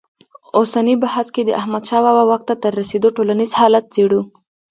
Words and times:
اوسني 0.57 0.93
بحث 1.03 1.27
کې 1.35 1.41
د 1.45 1.49
احمدشاه 1.59 2.01
بابا 2.05 2.23
واک 2.27 2.41
ته 2.49 2.53
تر 2.63 2.71
رسېدو 2.79 3.07
ټولنیز 3.15 3.51
حالت 3.59 3.85
څېړو. 3.93 4.21